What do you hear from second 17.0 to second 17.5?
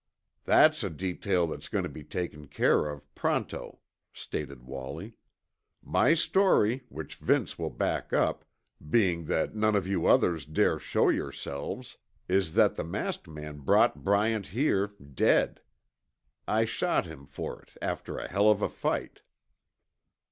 him